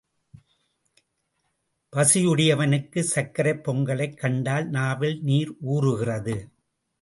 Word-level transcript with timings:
பசியுடையவனுக்கு 1.93 3.03
சர்க்கரைப் 3.15 3.63
பொங்கலைக் 3.63 4.17
கண்டால் 4.17 4.69
நாவில் 4.69 5.23
நீர் 5.23 5.55
ஊறுகிறது. 5.61 6.35